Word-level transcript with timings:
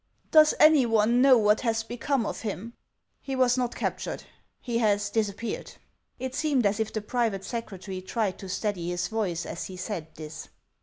~ 0.17 0.31
iK 0.31 0.39
es 0.41 0.55
any 0.59 0.83
one 0.83 1.21
know 1.21 1.37
what 1.37 1.61
has 1.61 1.83
become 1.83 2.25
of 2.25 2.41
him?" 2.41 2.73
He 3.21 3.35
was 3.35 3.55
not 3.55 3.75
captured; 3.75 4.23
he 4.59 4.79
has 4.79 5.11
disappeared."'' 5.11 5.75
I: 6.19 6.31
seemed 6.31 6.65
as 6.65 6.79
if 6.79 6.91
the 6.91 7.01
private 7.03 7.45
secretary 7.45 8.01
tried 8.01 8.39
to 8.39 8.49
steady 8.49 8.89
his 8.89 9.09
voice 9.09 9.45
as 9.45 9.65
he 9.65 9.77
said 9.77 10.07
this. 10.15 10.47